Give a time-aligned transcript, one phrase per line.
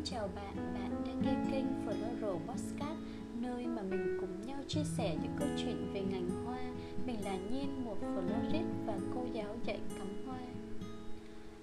[0.00, 2.98] Xin chào bạn, bạn đang nghe kênh Floral Podcast
[3.40, 6.58] Nơi mà mình cùng nhau chia sẻ những câu chuyện về ngành hoa.
[7.06, 10.38] Mình là Nhiên, một florist và cô giáo dạy cắm hoa.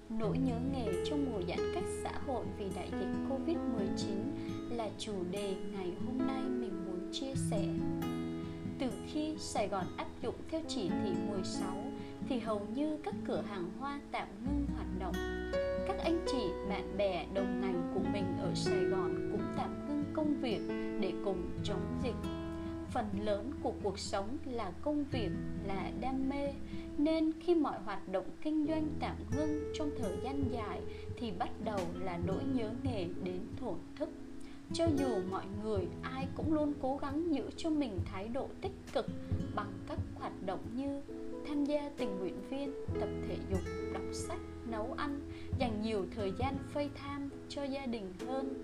[0.08, 5.12] Nỗi nhớ nghề trong mùa giãn cách xã hội vì đại dịch Covid-19 là chủ
[5.30, 7.64] đề ngày hôm nay mình muốn chia sẻ.
[8.78, 11.76] Từ khi Sài Gòn áp dụng theo chỉ thị 16
[12.28, 15.14] thì hầu như các cửa hàng hoa tạm ngưng hoạt động.
[15.88, 18.27] Các anh chị bạn bè đồng ngành của mình
[20.38, 20.60] công việc
[21.00, 22.30] để cùng chống dịch.
[22.90, 25.30] Phần lớn của cuộc sống là công việc,
[25.66, 26.52] là đam mê,
[26.98, 30.80] nên khi mọi hoạt động kinh doanh tạm ngưng trong thời gian dài
[31.16, 34.08] thì bắt đầu là nỗi nhớ nghề đến thổn thức.
[34.72, 38.76] Cho dù mọi người, ai cũng luôn cố gắng giữ cho mình thái độ tích
[38.92, 39.06] cực
[39.54, 41.02] bằng các hoạt động như
[41.48, 43.60] tham gia tình nguyện viên, tập thể dục,
[43.92, 45.20] đọc sách, nấu ăn,
[45.58, 48.54] dành nhiều thời gian phây tham cho gia đình hơn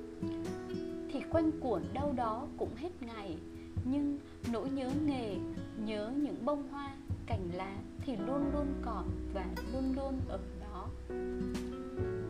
[1.35, 3.37] quanh cuộn đâu đó cũng hết ngày.
[3.85, 4.19] Nhưng
[4.53, 5.37] nỗi nhớ nghề,
[5.85, 6.97] nhớ những bông hoa,
[7.27, 10.89] cành lá thì luôn luôn còn và luôn luôn ở đó.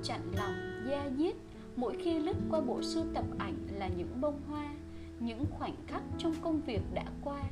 [0.02, 0.54] Chặn lòng,
[0.90, 1.34] da diết,
[1.76, 4.74] mỗi khi lướt qua bộ sưu tập ảnh là những bông hoa,
[5.20, 7.42] những khoảnh khắc trong công việc đã qua.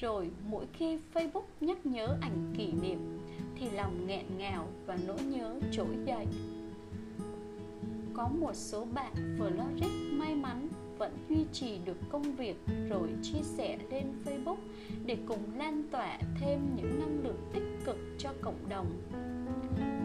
[0.00, 3.18] Rồi mỗi khi facebook nhắc nhớ ảnh kỷ niệm
[3.58, 6.26] thì lòng nghẹn ngào và nỗi nhớ trỗi dậy
[8.20, 10.68] có một số bạn florist may mắn
[10.98, 12.56] vẫn duy trì được công việc
[12.90, 14.56] rồi chia sẻ lên facebook
[15.06, 18.86] để cùng lan tỏa thêm những năng lượng tích cực cho cộng đồng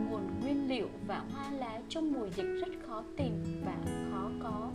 [0.10, 3.78] nguồn nguyên liệu và hoa lá trong mùa dịch rất khó tìm và
[4.12, 4.72] khó có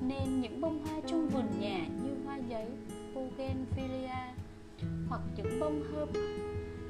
[0.00, 2.66] nên những bông hoa trong vườn nhà như hoa giấy,
[3.14, 4.34] bougainvillea
[5.08, 6.08] hoặc những bông hơm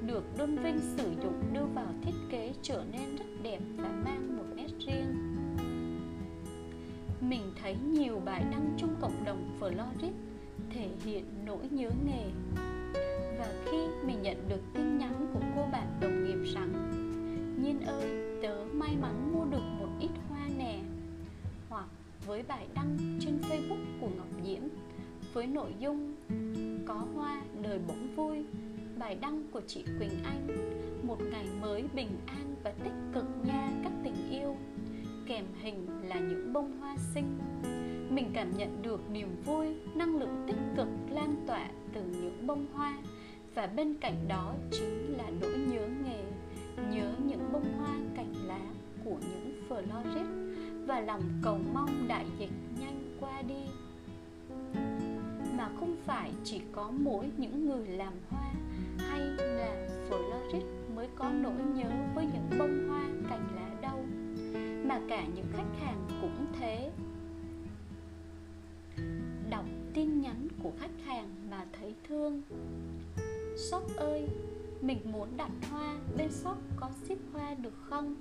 [0.06, 4.36] được Đôn Vinh sử dụng đưa vào thiết kế trở nên rất đẹp và mang
[4.36, 4.93] một nét riêng.
[7.34, 10.10] Mình thấy nhiều bài đăng trong cộng đồng Florid
[10.70, 12.30] thể hiện nỗi nhớ nghề.
[13.38, 16.72] Và khi mình nhận được tin nhắn của cô bạn đồng nghiệp rằng
[17.62, 20.78] Nhiên ơi, tớ may mắn mua được một ít hoa nè
[21.68, 21.86] Hoặc
[22.26, 24.62] với bài đăng trên Facebook của Ngọc Diễm
[25.32, 26.14] với nội dung
[26.86, 28.44] có hoa đời bỗng vui
[28.98, 30.46] bài đăng của chị Quỳnh Anh
[31.02, 34.56] một ngày mới bình an và tích cực nha các tình yêu
[35.26, 37.38] kèm hình là những bông hoa xinh.
[38.10, 42.66] Mình cảm nhận được niềm vui, năng lượng tích cực lan tỏa từ những bông
[42.72, 42.98] hoa.
[43.54, 46.24] Và bên cạnh đó chính là nỗi nhớ nghề,
[46.90, 48.60] nhớ những bông hoa cành lá
[49.04, 50.54] của những florist
[50.86, 53.62] và lòng cầu mong đại dịch nhanh qua đi.
[55.56, 58.52] Mà không phải chỉ có mỗi những người làm hoa
[58.98, 63.73] hay là florist mới có nỗi nhớ với những bông hoa cành lá
[64.94, 66.90] đâu mà cả những khách hàng cũng thế.
[69.50, 72.42] Đọc tin nhắn của khách hàng mà thấy thương.
[73.56, 74.28] Shop ơi
[74.80, 78.14] mình muốn đặt hoa bên shop có ship hoa được không?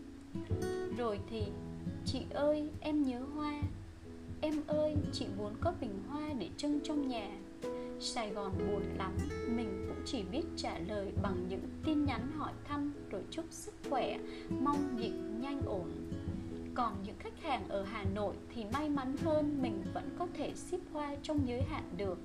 [0.97, 1.44] Rồi thì
[2.06, 3.62] chị ơi em nhớ hoa.
[4.41, 7.29] Em ơi, chị muốn có bình hoa để trưng trong nhà.
[8.00, 9.12] Sài Gòn buồn lắm
[9.47, 13.73] Mình cũng chỉ biết trả lời bằng những tin nhắn hỏi thăm Rồi chúc sức
[13.89, 14.19] khỏe
[14.62, 16.12] Mong dịch nhanh ổn.
[16.75, 20.53] Còn những khách hàng ở Hà Nội thì may mắn hơn Mình vẫn có thể
[20.56, 22.19] ship hoa trong giới hạn được.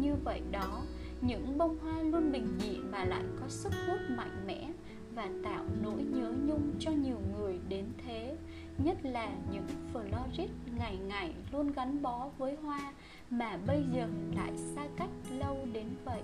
[0.00, 0.82] Như vậy đó,
[1.20, 4.70] Những bông hoa luôn bình dị mà lại có sức hút mạnh mẽ
[5.14, 8.36] Và tạo nỗi nhớ nhung cho nhiều người đến thế,
[8.84, 12.92] nhất là những florist ngày ngày luôn gắn bó với hoa
[13.30, 14.06] mà bây giờ
[14.36, 16.22] lại xa cách lâu đến vậy.